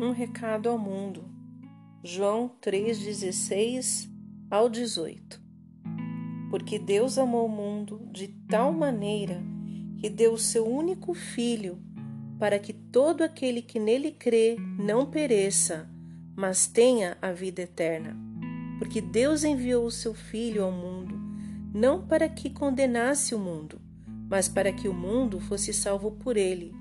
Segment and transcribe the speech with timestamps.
[0.00, 1.24] um recado ao mundo.
[2.04, 4.08] João 3,16
[4.48, 5.42] ao 18.
[6.50, 9.42] Porque Deus amou o mundo de tal maneira
[9.98, 11.82] que deu o seu único Filho,
[12.38, 15.90] para que todo aquele que nele crê não pereça,
[16.36, 18.16] mas tenha a vida eterna.
[18.78, 21.18] Porque Deus enviou o seu Filho ao mundo,
[21.74, 23.80] não para que condenasse o mundo,
[24.30, 26.72] mas para que o mundo fosse salvo por ele.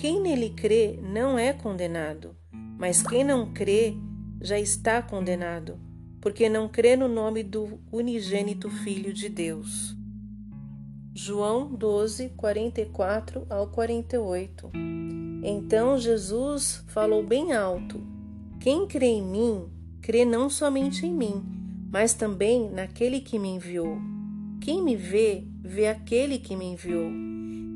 [0.00, 2.34] Quem nele crê não é condenado,
[2.78, 3.94] mas quem não crê
[4.40, 5.78] já está condenado,
[6.22, 9.94] porque não crê no nome do unigênito Filho de Deus.
[11.14, 14.70] João 12, 44 ao 48.
[15.44, 18.00] Então Jesus falou bem alto:
[18.58, 19.68] Quem crê em mim,
[20.00, 21.44] crê não somente em mim,
[21.92, 23.98] mas também naquele que me enviou.
[24.62, 27.10] Quem me vê, vê aquele que me enviou.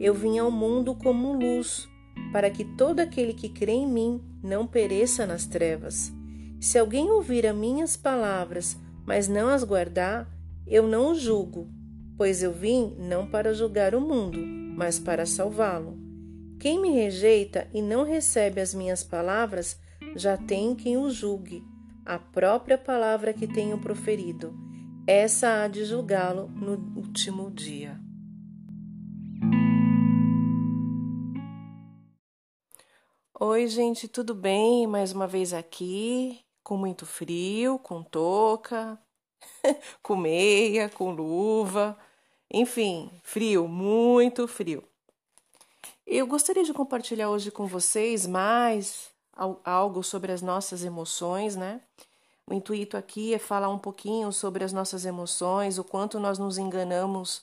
[0.00, 1.86] Eu vim ao mundo como luz
[2.34, 6.12] para que todo aquele que crê em mim não pereça nas trevas.
[6.60, 8.76] Se alguém ouvir as minhas palavras,
[9.06, 10.28] mas não as guardar,
[10.66, 11.68] eu não o julgo,
[12.16, 14.40] pois eu vim não para julgar o mundo,
[14.76, 15.96] mas para salvá-lo.
[16.58, 19.78] Quem me rejeita e não recebe as minhas palavras,
[20.16, 21.62] já tem quem o julgue,
[22.04, 24.52] a própria palavra que tenho proferido.
[25.06, 28.03] Essa há de julgá-lo no último dia.
[33.46, 34.86] Oi, gente, tudo bem?
[34.86, 38.98] Mais uma vez aqui, com muito frio, com touca,
[40.02, 41.94] com meia, com luva,
[42.50, 44.82] enfim, frio, muito frio.
[46.06, 49.10] Eu gostaria de compartilhar hoje com vocês mais
[49.62, 51.82] algo sobre as nossas emoções, né?
[52.46, 56.56] O intuito aqui é falar um pouquinho sobre as nossas emoções, o quanto nós nos
[56.56, 57.42] enganamos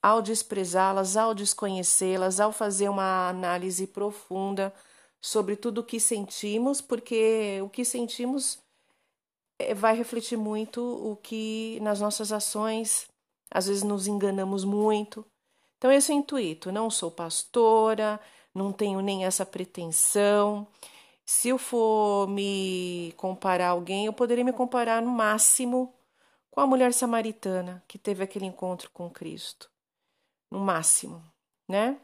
[0.00, 4.72] ao desprezá-las, ao desconhecê-las, ao fazer uma análise profunda
[5.20, 8.58] sobre tudo o que sentimos, porque o que sentimos
[9.58, 13.08] eh, vai refletir muito o que nas nossas ações,
[13.50, 15.24] às vezes nos enganamos muito.
[15.78, 16.72] Então, esse é o intuito.
[16.72, 18.20] Não sou pastora,
[18.54, 20.66] não tenho nem essa pretensão.
[21.24, 25.94] Se eu for me comparar a alguém, eu poderia me comparar no máximo
[26.50, 29.70] com a mulher samaritana que teve aquele encontro com Cristo.
[30.50, 31.22] No máximo,
[31.68, 31.98] né?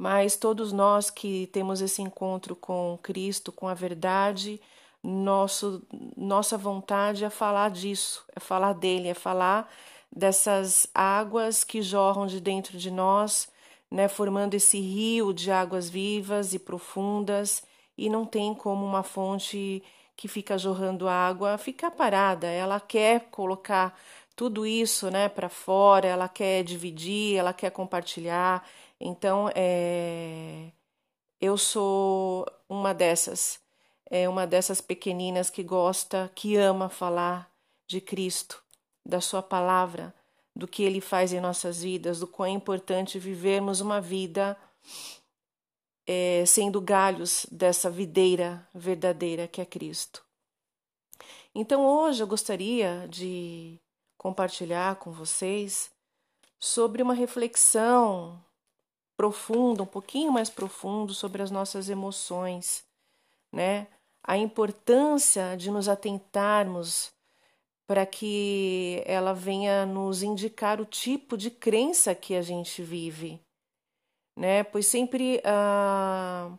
[0.00, 4.58] Mas todos nós que temos esse encontro com Cristo, com a verdade,
[5.04, 5.82] nosso,
[6.16, 9.70] nossa vontade é falar disso, é falar dele, é falar
[10.10, 13.46] dessas águas que jorram de dentro de nós,
[13.90, 17.62] né, formando esse rio de águas vivas e profundas,
[17.98, 19.82] e não tem como uma fonte
[20.16, 23.94] que fica jorrando água ficar parada, ela quer colocar
[24.34, 28.66] tudo isso, né, para fora, ela quer dividir, ela quer compartilhar,
[29.00, 30.70] então, é,
[31.40, 33.58] eu sou uma dessas,
[34.10, 37.50] é uma dessas pequeninas que gosta, que ama falar
[37.86, 38.62] de Cristo,
[39.04, 40.14] da Sua palavra,
[40.54, 44.54] do que Ele faz em nossas vidas, do quão é importante vivermos uma vida
[46.06, 50.22] é, sendo galhos dessa videira verdadeira que é Cristo.
[51.54, 53.80] Então, hoje eu gostaria de
[54.18, 55.90] compartilhar com vocês
[56.58, 58.44] sobre uma reflexão
[59.20, 62.86] profundo, um pouquinho mais profundo sobre as nossas emoções,
[63.52, 63.86] né?
[64.24, 67.12] A importância de nos atentarmos
[67.86, 73.38] para que ela venha nos indicar o tipo de crença que a gente vive,
[74.34, 74.64] né?
[74.64, 76.50] Pois sempre ah,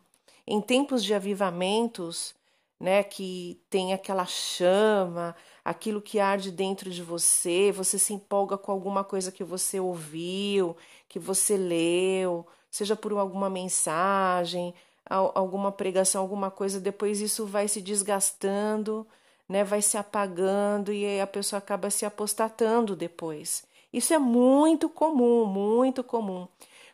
[0.45, 2.35] em tempos de avivamentos,
[2.81, 8.71] né, que tem aquela chama, aquilo que arde dentro de você, você se empolga com
[8.71, 10.75] alguma coisa que você ouviu,
[11.07, 14.73] que você leu, seja por alguma mensagem,
[15.05, 19.05] alguma pregação, alguma coisa, depois isso vai se desgastando,
[19.47, 23.63] né, vai se apagando e a pessoa acaba se apostatando depois.
[23.93, 26.47] Isso é muito comum, muito comum.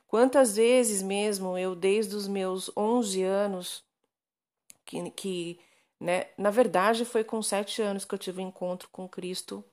[0.06, 3.84] Quantas vezes mesmo eu, desde os meus 11 anos,
[4.86, 5.60] que, que
[6.00, 9.64] né, na verdade foi com sete anos que eu tive um encontro com Cristo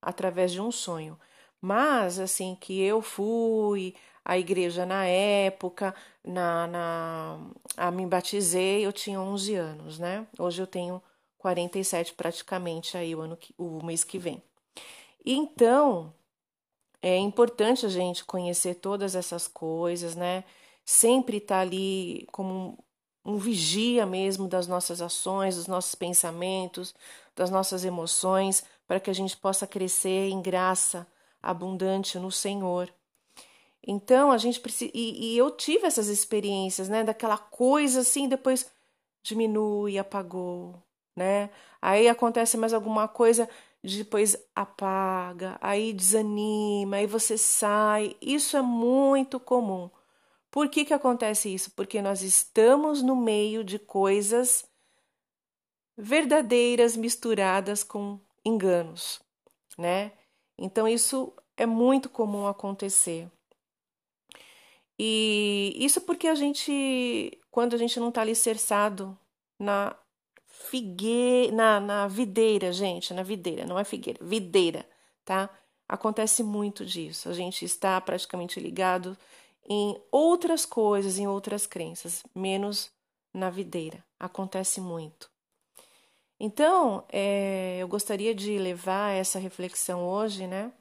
[0.00, 1.18] através de um sonho.
[1.60, 3.94] Mas, assim, que eu fui
[4.24, 7.38] à igreja na época, na, na
[7.76, 10.26] a, me batizei, eu tinha 11 anos, né?
[10.38, 11.02] Hoje eu tenho
[11.38, 14.42] 47 praticamente aí o, ano que, o mês que vem.
[15.24, 16.14] Então,
[17.02, 20.44] é importante a gente conhecer todas essas coisas, né?
[20.84, 22.78] Sempre estar tá ali como
[23.24, 26.94] um vigia mesmo das nossas ações, dos nossos pensamentos,
[27.34, 31.06] das nossas emoções, para que a gente possa crescer em graça
[31.42, 32.92] abundante no Senhor.
[33.86, 34.90] Então a gente precisa.
[34.94, 37.04] E, e, eu tive essas experiências, né?
[37.04, 38.70] Daquela coisa assim, depois.
[39.22, 40.82] diminui, apagou,
[41.16, 41.50] né?
[41.82, 43.48] Aí acontece mais alguma coisa,
[43.82, 48.16] depois apaga, aí desanima, aí você sai.
[48.22, 49.90] Isso é muito comum.
[50.54, 51.72] Por que, que acontece isso?
[51.72, 54.64] Porque nós estamos no meio de coisas
[55.96, 59.20] verdadeiras misturadas com enganos,
[59.76, 60.12] né?
[60.56, 63.28] Então isso é muito comum acontecer.
[64.96, 69.18] E isso porque a gente, quando a gente não está alicerçado
[69.58, 69.96] na
[70.46, 74.88] figueira, na, na videira, gente, na videira, não é figueira, videira,
[75.24, 75.50] tá?
[75.88, 77.28] Acontece muito disso.
[77.28, 79.18] A gente está praticamente ligado
[79.68, 82.90] em outras coisas, em outras crenças, menos
[83.32, 84.04] na videira.
[84.18, 85.30] Acontece muito.
[86.38, 90.72] Então, é, eu gostaria de levar essa reflexão hoje, né,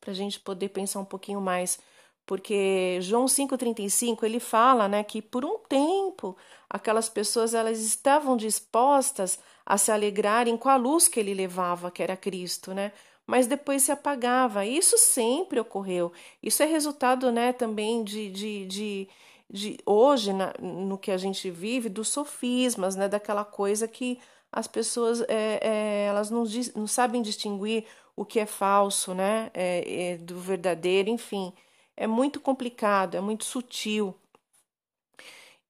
[0.00, 1.78] para a gente poder pensar um pouquinho mais,
[2.26, 6.36] porque João 5,35 ele fala, né, que por um tempo
[6.68, 12.02] aquelas pessoas elas estavam dispostas a se alegrarem com a luz que ele levava, que
[12.02, 12.92] era Cristo, né,
[13.26, 14.64] mas depois se apagava.
[14.64, 16.12] Isso sempre ocorreu.
[16.42, 19.08] Isso é resultado, né, também de, de, de,
[19.50, 24.18] de hoje, na, no que a gente vive, dos sofismas, né, daquela coisa que
[24.52, 26.44] as pessoas é, é, elas não,
[26.74, 27.84] não sabem distinguir
[28.14, 31.52] o que é falso, né, é, é, do verdadeiro, enfim,
[31.96, 34.14] é muito complicado, é muito sutil.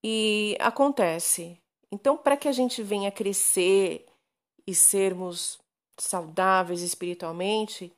[0.04, 1.58] E acontece.
[1.90, 4.06] Então, para que a gente venha crescer
[4.66, 5.58] e sermos
[5.98, 7.92] saudáveis espiritualmente,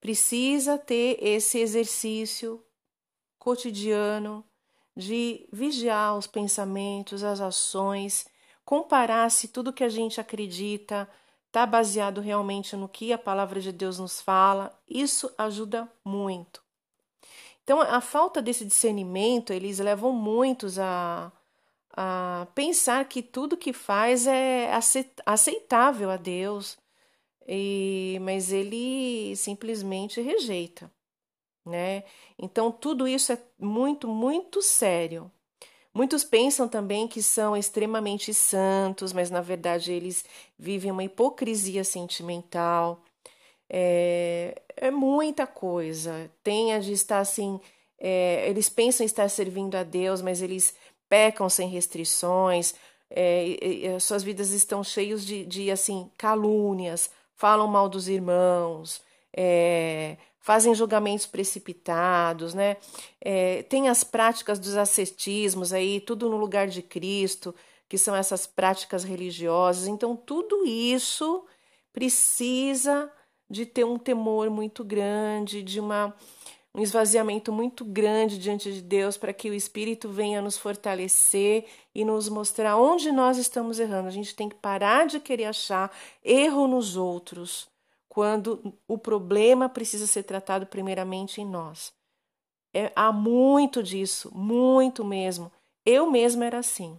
[0.00, 2.64] precisa ter esse exercício
[3.38, 4.44] cotidiano
[4.96, 8.26] de vigiar os pensamentos, as ações,
[8.64, 11.08] comparar se tudo que a gente acredita
[11.46, 14.72] está baseado realmente no que a palavra de Deus nos fala.
[14.88, 16.62] Isso ajuda muito.
[17.64, 21.32] Então, a falta desse discernimento, eles levam muitos a,
[21.92, 24.70] a pensar que tudo que faz é
[25.26, 26.78] aceitável a Deus,
[27.52, 30.88] e, mas ele simplesmente rejeita,
[31.66, 32.04] né?
[32.38, 35.28] Então tudo isso é muito, muito sério.
[35.92, 40.24] Muitos pensam também que são extremamente santos, mas na verdade eles
[40.56, 43.02] vivem uma hipocrisia sentimental.
[43.68, 46.30] É, é muita coisa.
[46.44, 47.60] Tem a de estar assim,
[47.98, 50.72] é, eles pensam estar servindo a Deus, mas eles
[51.08, 52.76] pecam sem restrições.
[53.10, 57.10] É, suas vidas estão cheias de, de assim calúnias,
[57.40, 59.00] falam mal dos irmãos,
[59.34, 62.76] é, fazem julgamentos precipitados, né?
[63.18, 67.54] É, tem as práticas dos ascetismos aí, tudo no lugar de Cristo,
[67.88, 69.86] que são essas práticas religiosas.
[69.86, 71.46] Então, tudo isso
[71.94, 73.10] precisa
[73.48, 76.14] de ter um temor muito grande, de uma
[76.74, 82.04] um esvaziamento muito grande diante de Deus para que o Espírito venha nos fortalecer e
[82.04, 84.08] nos mostrar onde nós estamos errando.
[84.08, 85.90] A gente tem que parar de querer achar
[86.22, 87.68] erro nos outros,
[88.08, 91.92] quando o problema precisa ser tratado primeiramente em nós.
[92.72, 95.50] É, há muito disso, muito mesmo.
[95.84, 96.98] Eu mesma era assim.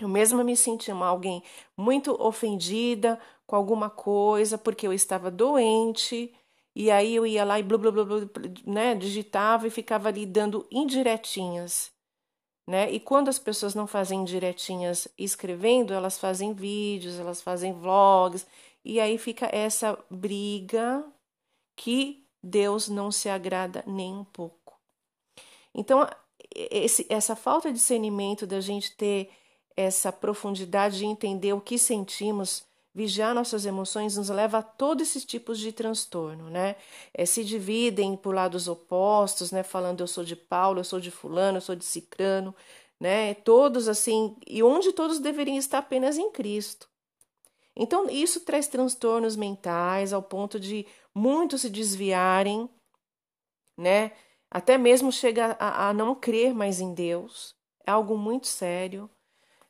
[0.00, 1.42] Eu mesma me sentia alguém
[1.76, 6.34] muito ofendida com alguma coisa porque eu estava doente
[6.74, 8.20] e aí eu ia lá e blá, blá, blá, blá,
[8.66, 11.92] né, digitava e ficava ali dando indiretinhas.
[12.66, 12.90] Né?
[12.90, 18.46] E quando as pessoas não fazem indiretinhas escrevendo, elas fazem vídeos, elas fazem vlogs,
[18.84, 21.04] e aí fica essa briga
[21.76, 24.78] que Deus não se agrada nem um pouco.
[25.74, 26.08] Então,
[26.54, 29.30] esse, essa falta de discernimento da gente ter
[29.76, 32.64] essa profundidade de entender o que sentimos
[32.94, 36.76] vigiar nossas emoções nos leva a todos esses tipos de transtorno, né?
[37.12, 39.62] É, se dividem por lados opostos, né?
[39.62, 42.54] Falando eu sou de Paulo, eu sou de fulano, eu sou de cicrano,
[43.00, 43.34] né?
[43.34, 46.88] Todos assim, e onde todos deveriam estar apenas em Cristo.
[47.76, 52.70] Então, isso traz transtornos mentais ao ponto de muitos se desviarem,
[53.76, 54.12] né?
[54.48, 57.56] Até mesmo chega a, a não crer mais em Deus.
[57.84, 59.10] É algo muito sério.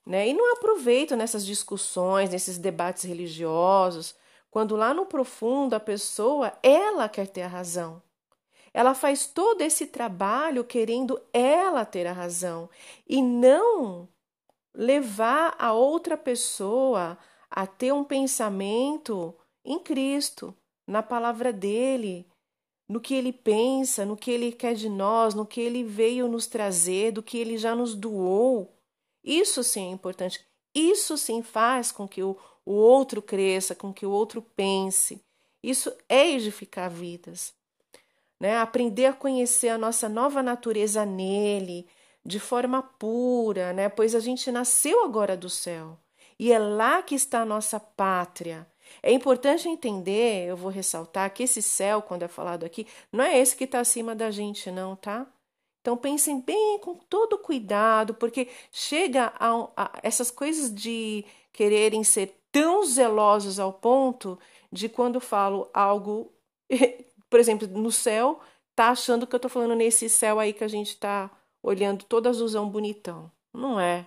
[0.06, 0.28] Né?
[0.28, 4.14] E não aproveito nessas discussões, nesses debates religiosos,
[4.50, 8.02] quando lá no profundo a pessoa, ela quer ter a razão.
[8.72, 12.68] Ela faz todo esse trabalho querendo ela ter a razão
[13.08, 14.08] e não
[14.74, 17.16] levar a outra pessoa
[17.48, 19.34] a ter um pensamento
[19.64, 20.54] em Cristo,
[20.86, 22.26] na palavra dele,
[22.88, 26.46] no que ele pensa, no que ele quer de nós, no que ele veio nos
[26.46, 28.73] trazer, do que ele já nos doou.
[29.24, 30.44] Isso sim é importante.
[30.74, 35.24] Isso sim faz com que o, o outro cresça, com que o outro pense.
[35.62, 37.54] Isso é edificar vidas.
[38.38, 38.58] Né?
[38.58, 41.86] Aprender a conhecer a nossa nova natureza nele,
[42.24, 43.88] de forma pura, né?
[43.88, 45.98] Pois a gente nasceu agora do céu
[46.38, 48.66] e é lá que está a nossa pátria.
[49.02, 53.38] É importante entender, eu vou ressaltar que esse céu, quando é falado aqui, não é
[53.38, 55.26] esse que está acima da gente, não, tá?
[55.84, 62.40] Então pensem bem com todo cuidado, porque chega a, a essas coisas de quererem ser
[62.50, 64.38] tão zelosos ao ponto
[64.72, 66.32] de quando falo algo,
[67.28, 68.40] por exemplo, no céu,
[68.74, 71.30] tá achando que eu tô falando nesse céu aí que a gente tá
[71.62, 73.30] olhando todo azulzão bonitão.
[73.52, 74.06] Não é.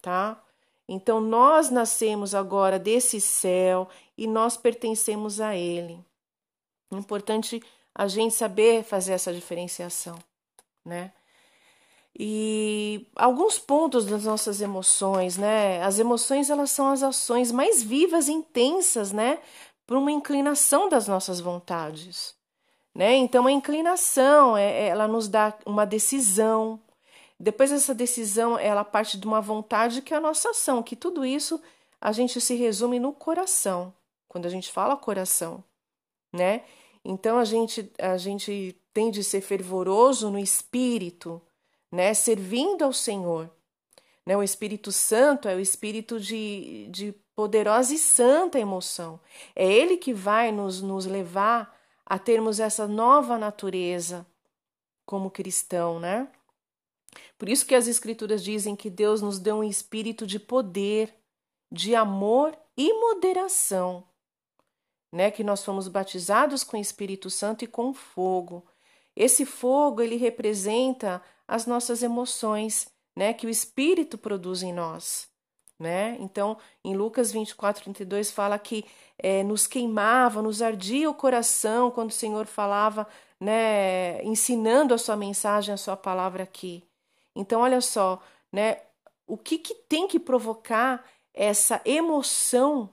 [0.00, 0.42] Tá?
[0.88, 3.86] Então nós nascemos agora desse céu
[4.16, 6.02] e nós pertencemos a ele.
[6.90, 7.62] É importante
[7.94, 10.16] a gente saber fazer essa diferenciação,
[10.88, 11.12] né?
[12.18, 15.80] E alguns pontos das nossas emoções, né?
[15.84, 19.38] As emoções elas são as ações mais vivas e intensas, né?
[19.86, 22.34] Por uma inclinação das nossas vontades,
[22.92, 23.14] né?
[23.14, 26.80] Então a inclinação, é, é, ela nos dá uma decisão.
[27.38, 31.24] Depois essa decisão, ela parte de uma vontade que é a nossa ação, que tudo
[31.24, 31.62] isso
[32.00, 33.94] a gente se resume no coração.
[34.26, 35.62] Quando a gente fala coração,
[36.32, 36.62] né?
[37.04, 41.40] Então a gente a gente tem de ser fervoroso no espírito,
[41.88, 42.12] né?
[42.14, 43.48] Servindo ao Senhor.
[44.26, 44.36] Né?
[44.36, 49.20] O Espírito Santo é o espírito de, de poderosa e santa emoção.
[49.54, 51.72] É ele que vai nos, nos levar
[52.04, 54.26] a termos essa nova natureza
[55.06, 56.28] como cristão, né?
[57.38, 61.14] Por isso que as escrituras dizem que Deus nos deu um espírito de poder,
[61.70, 64.02] de amor e moderação,
[65.12, 65.30] né?
[65.30, 68.66] Que nós fomos batizados com o Espírito Santo e com fogo.
[69.18, 75.28] Esse fogo, ele representa as nossas emoções, né, que o Espírito produz em nós.
[75.76, 76.16] Né?
[76.20, 78.84] Então, em Lucas 24, 32, fala que
[79.18, 83.08] é, nos queimava, nos ardia o coração quando o Senhor falava,
[83.40, 86.84] né, ensinando a sua mensagem, a sua palavra aqui.
[87.34, 88.22] Então, olha só,
[88.52, 88.82] né,
[89.26, 92.88] o que, que tem que provocar essa emoção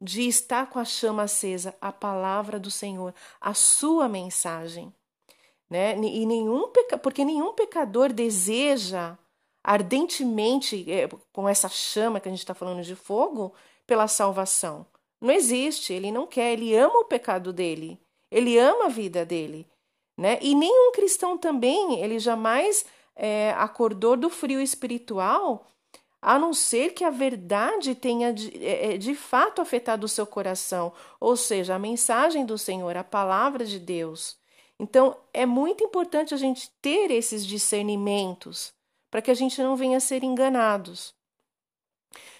[0.00, 1.74] de estar com a chama acesa?
[1.80, 4.94] A palavra do Senhor, a sua mensagem
[5.68, 5.96] né?
[5.98, 6.98] E nenhum peca...
[6.98, 9.16] porque nenhum pecador deseja
[9.62, 13.52] ardentemente é, com essa chama que a gente está falando de fogo
[13.86, 14.86] pela salvação.
[15.20, 15.92] Não existe.
[15.92, 16.52] Ele não quer.
[16.52, 17.98] Ele ama o pecado dele.
[18.30, 19.66] Ele ama a vida dele,
[20.18, 20.38] né?
[20.42, 25.66] E nenhum cristão também ele jamais é, acordou do frio espiritual
[26.20, 30.92] a não ser que a verdade tenha de, é, de, fato afetado o seu coração,
[31.20, 34.36] ou seja, a mensagem do Senhor, a palavra de Deus.
[34.78, 38.74] Então, é muito importante a gente ter esses discernimentos
[39.10, 41.14] para que a gente não venha a ser enganados.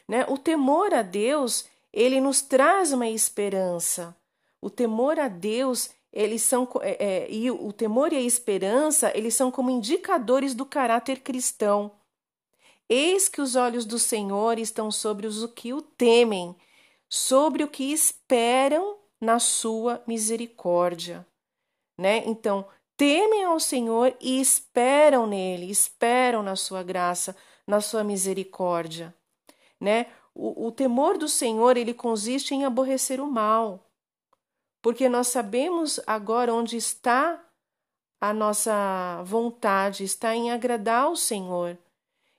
[0.07, 0.25] Né?
[0.29, 4.15] O temor a Deus, ele nos traz uma esperança.
[4.61, 9.35] O temor a Deus, eles são é, é, e o temor e a esperança, eles
[9.35, 11.91] são como indicadores do caráter cristão.
[12.89, 16.55] Eis que os olhos do Senhor estão sobre os que o temem,
[17.09, 21.27] sobre o que esperam na sua misericórdia
[21.97, 22.23] né?
[22.27, 27.37] Então, temem ao Senhor e esperam nele, esperam na sua graça,
[27.67, 29.15] na sua misericórdia,
[29.81, 30.07] né?
[30.35, 33.87] O, o temor do Senhor, ele consiste em aborrecer o mal,
[34.83, 37.43] porque nós sabemos agora onde está
[38.21, 41.77] a nossa vontade, está em agradar ao Senhor.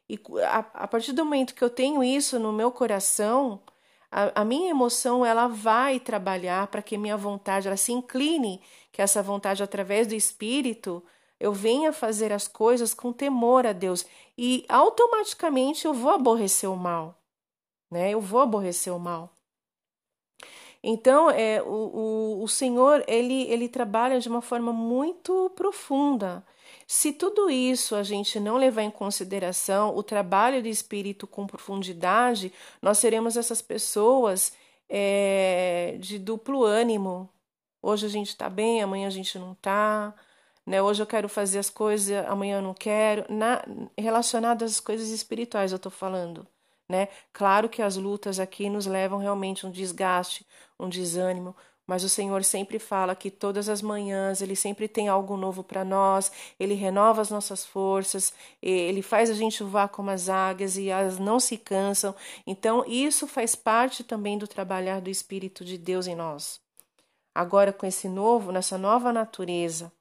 [0.09, 3.61] E a, a partir do momento que eu tenho isso no meu coração,
[4.11, 8.61] a, a minha emoção ela vai trabalhar para que minha vontade ela se incline,
[8.91, 11.03] que essa vontade através do Espírito
[11.39, 14.05] eu venha fazer as coisas com temor a Deus
[14.37, 17.21] e automaticamente eu vou aborrecer o mal,
[17.91, 18.11] né?
[18.11, 19.31] Eu vou aborrecer o mal.
[20.81, 26.45] Então, é, o, o, o Senhor, ele, ele trabalha de uma forma muito profunda.
[26.87, 32.53] Se tudo isso a gente não levar em consideração o trabalho do Espírito com profundidade,
[32.81, 34.53] nós seremos essas pessoas
[34.87, 37.29] é, de duplo ânimo.
[37.81, 40.15] Hoje a gente está bem, amanhã a gente não está.
[40.65, 40.81] Né?
[40.81, 43.25] Hoje eu quero fazer as coisas, amanhã eu não quero.
[43.29, 43.63] Na,
[43.97, 46.47] relacionado às coisas espirituais, eu estou falando.
[46.89, 47.09] Né?
[47.33, 50.45] Claro que as lutas aqui nos levam realmente um desgaste,
[50.79, 51.53] um desânimo,
[51.87, 55.85] mas o Senhor sempre fala que todas as manhãs Ele sempre tem algo novo para
[55.85, 56.29] nós,
[56.59, 61.17] Ele renova as nossas forças, Ele faz a gente voar como as águias e elas
[61.17, 62.13] não se cansam.
[62.45, 66.59] Então, isso faz parte também do trabalhar do Espírito de Deus em nós.
[67.33, 69.91] Agora, com esse novo, nessa nova natureza.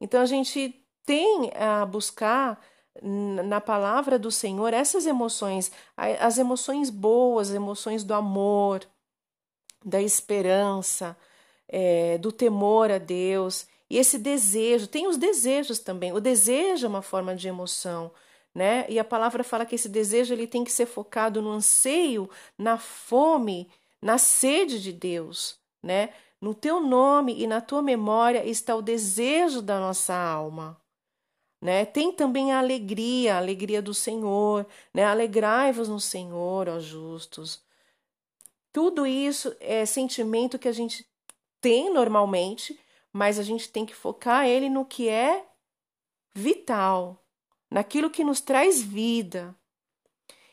[0.00, 2.60] Então, a gente tem a buscar
[3.00, 8.80] na palavra do Senhor essas emoções, as emoções boas, as emoções do amor
[9.86, 11.16] da esperança,
[11.68, 13.68] é, do temor a Deus.
[13.88, 16.12] E esse desejo, tem os desejos também.
[16.12, 18.10] O desejo é uma forma de emoção,
[18.52, 18.84] né?
[18.88, 22.28] E a palavra fala que esse desejo ele tem que ser focado no anseio,
[22.58, 23.70] na fome,
[24.02, 26.10] na sede de Deus, né?
[26.40, 30.76] No teu nome e na tua memória está o desejo da nossa alma.
[31.62, 31.84] Né?
[31.86, 35.04] Tem também a alegria, a alegria do Senhor, né?
[35.04, 37.65] Alegrai-vos no Senhor, ó justos.
[38.76, 41.08] Tudo isso é sentimento que a gente
[41.62, 42.78] tem normalmente,
[43.10, 45.46] mas a gente tem que focar ele no que é
[46.34, 47.24] vital,
[47.70, 49.56] naquilo que nos traz vida,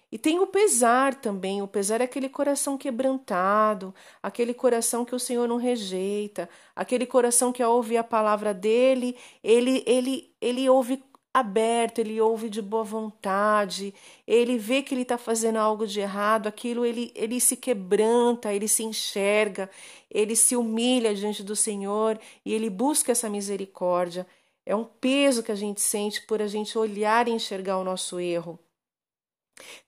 [0.09, 1.61] e tem o pesar também.
[1.61, 7.51] O pesar é aquele coração quebrantado, aquele coração que o Senhor não rejeita, aquele coração
[7.51, 12.83] que ao ouvir a palavra dele, ele ele ele ouve aberto, ele ouve de boa
[12.83, 13.93] vontade,
[14.27, 18.67] ele vê que ele está fazendo algo de errado, aquilo ele, ele se quebranta, ele
[18.67, 19.69] se enxerga,
[20.11, 24.27] ele se humilha diante do Senhor e ele busca essa misericórdia.
[24.65, 28.19] É um peso que a gente sente por a gente olhar e enxergar o nosso
[28.19, 28.59] erro.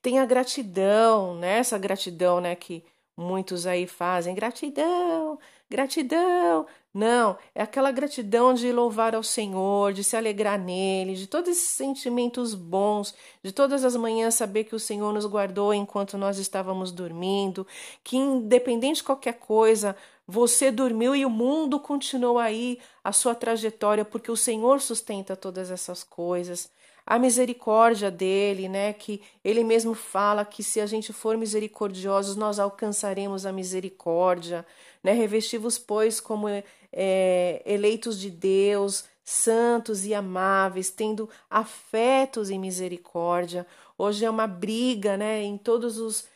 [0.02, 1.58] Tem a gratidão, né?
[1.58, 2.84] Essa gratidão, né, que
[3.16, 5.38] muitos aí fazem, gratidão,
[5.70, 6.66] gratidão.
[6.92, 11.70] Não, é aquela gratidão de louvar ao Senhor, de se alegrar nele, de todos esses
[11.70, 16.92] sentimentos bons, de todas as manhãs saber que o Senhor nos guardou enquanto nós estávamos
[16.92, 17.66] dormindo,
[18.02, 19.96] que independente de qualquer coisa,
[20.26, 25.70] você dormiu e o mundo continuou aí a sua trajetória, porque o Senhor sustenta todas
[25.70, 26.70] essas coisas
[27.06, 28.92] a misericórdia dele, né?
[28.92, 34.66] Que ele mesmo fala que se a gente for misericordiosos, nós alcançaremos a misericórdia,
[35.02, 35.12] né?
[35.12, 43.66] Revestivos, pois, como é, eleitos de Deus, santos e amáveis, tendo afetos e misericórdia.
[43.96, 45.42] Hoje é uma briga, né?
[45.42, 46.26] Em todos os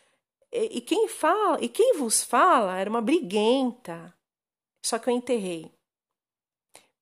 [0.53, 4.13] e quem fala, e quem vos fala era uma briguenta.
[4.85, 5.71] Só que eu enterrei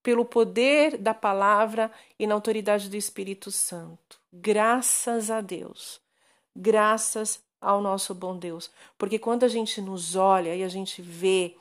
[0.08, 4.18] pelo poder da palavra e na autoridade do Espírito Santo.
[4.32, 6.00] Graças a Deus.
[6.56, 8.70] Graças ao nosso bom Deus.
[8.96, 11.58] Porque quando a gente nos olha e a gente vê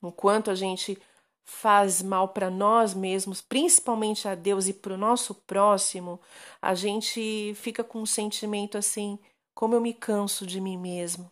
[0.00, 0.98] o quanto a gente
[1.44, 6.18] faz mal para nós mesmos, principalmente a Deus e para o nosso próximo,
[6.62, 9.18] a gente fica com um sentimento assim:
[9.54, 11.30] como eu me canso de mim mesmo.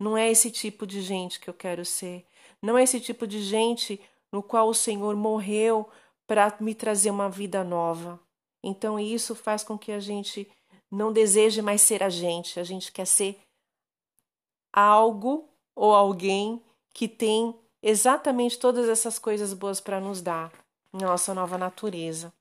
[0.00, 2.24] Não é esse tipo de gente que eu quero ser.
[2.62, 4.00] Não é esse tipo de gente
[4.32, 5.88] no qual o Senhor morreu
[6.26, 8.18] para me trazer uma vida nova.
[8.62, 10.50] Então isso faz com que a gente
[10.90, 13.38] não deseje mais ser a gente, a gente quer ser
[14.72, 20.52] algo ou alguém que tem exatamente todas essas coisas boas para nos dar,
[20.92, 22.32] nossa nova natureza.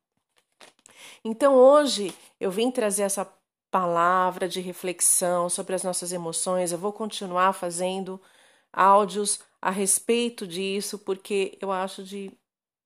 [1.24, 3.26] Então hoje eu vim trazer essa
[3.70, 6.72] palavra de reflexão sobre as nossas emoções.
[6.72, 8.22] Eu vou continuar fazendo
[8.72, 12.32] áudios a respeito disso, porque eu acho de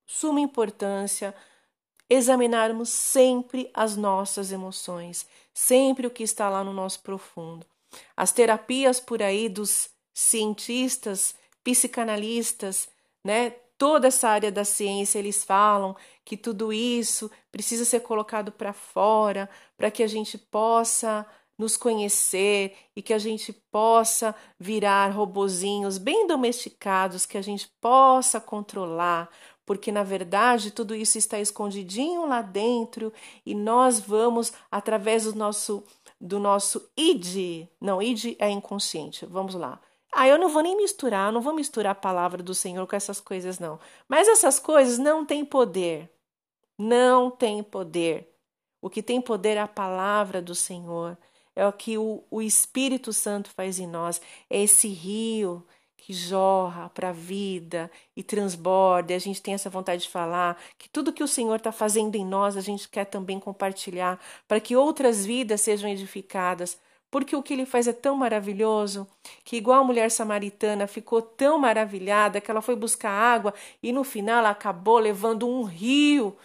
[0.05, 1.33] suma importância
[2.09, 7.65] examinarmos sempre as nossas emoções, sempre o que está lá no nosso profundo.
[8.15, 12.88] As terapias por aí dos cientistas, psicanalistas,
[13.23, 13.51] né?
[13.77, 19.49] Toda essa área da ciência, eles falam que tudo isso precisa ser colocado para fora
[19.75, 21.25] para que a gente possa
[21.57, 28.41] nos conhecer e que a gente possa virar robozinhos bem domesticados, que a gente possa
[28.41, 29.29] controlar,
[29.65, 33.11] porque na verdade tudo isso está escondidinho lá dentro
[33.45, 35.83] e nós vamos através do nosso
[36.19, 39.25] do nosso id, não, id é inconsciente.
[39.25, 39.79] Vamos lá.
[40.11, 43.19] Ah, eu não vou nem misturar, não vou misturar a palavra do Senhor com essas
[43.19, 43.77] coisas não.
[44.07, 46.09] Mas essas coisas não têm poder.
[46.77, 48.33] Não tem poder.
[48.81, 51.17] O que tem poder é a palavra do Senhor
[51.55, 55.65] é o que o, o Espírito Santo faz em nós, é esse rio
[55.97, 60.55] que jorra para a vida e transborda, e a gente tem essa vontade de falar,
[60.77, 64.59] que tudo que o Senhor está fazendo em nós, a gente quer também compartilhar, para
[64.59, 66.77] que outras vidas sejam edificadas,
[67.09, 69.07] porque o que ele faz é tão maravilhoso,
[69.43, 74.03] que igual a mulher samaritana ficou tão maravilhada que ela foi buscar água e no
[74.03, 76.37] final ela acabou levando um rio,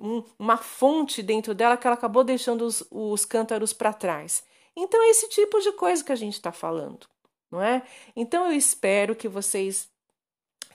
[0.00, 4.44] um, uma fonte dentro dela que ela acabou deixando os, os cântaros para trás.
[4.80, 7.06] Então, é esse tipo de coisa que a gente está falando,
[7.50, 7.82] não é?
[8.14, 9.90] Então, eu espero que vocês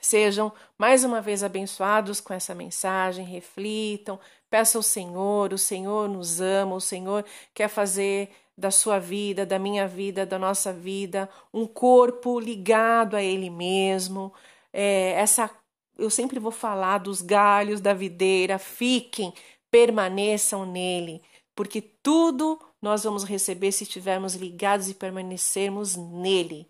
[0.00, 6.40] sejam mais uma vez abençoados com essa mensagem, reflitam, peçam ao Senhor, o Senhor nos
[6.40, 11.66] ama, o Senhor quer fazer da sua vida, da minha vida, da nossa vida, um
[11.66, 14.32] corpo ligado a Ele mesmo.
[14.70, 15.50] É, essa,
[15.98, 19.32] eu sempre vou falar dos galhos da videira, fiquem,
[19.70, 21.22] permaneçam nele,
[21.54, 26.68] porque tudo nós vamos receber se estivermos ligados e permanecermos nele.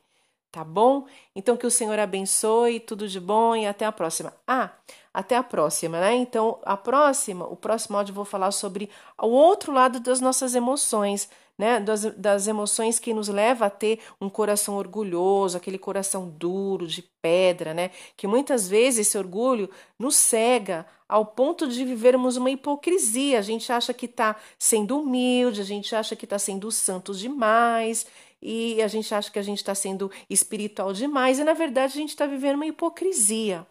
[0.53, 1.07] Tá bom?
[1.35, 4.33] Então que o Senhor abençoe, tudo de bom e até a próxima.
[4.47, 4.71] Ah,
[5.13, 6.15] até a próxima, né?
[6.15, 8.89] Então, a próxima, o próximo áudio eu vou falar sobre
[9.21, 11.81] o outro lado das nossas emoções, né?
[11.81, 17.03] Das, das emoções que nos leva a ter um coração orgulhoso, aquele coração duro, de
[17.21, 17.91] pedra, né?
[18.17, 23.39] Que muitas vezes esse orgulho nos cega ao ponto de vivermos uma hipocrisia.
[23.39, 28.05] A gente acha que está sendo humilde, a gente acha que está sendo santo demais,
[28.43, 31.97] e a gente acha que a gente está sendo espiritual demais, e na verdade a
[31.97, 33.65] gente está vivendo uma hipocrisia.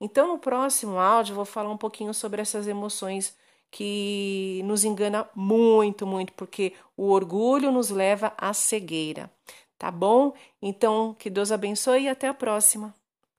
[0.00, 3.36] Então, no próximo áudio, eu vou falar um pouquinho sobre essas emoções
[3.70, 9.30] que nos engana muito, muito, porque o orgulho nos leva à cegueira.
[9.78, 10.34] Tá bom?
[10.60, 12.97] Então, que Deus abençoe e até a próxima.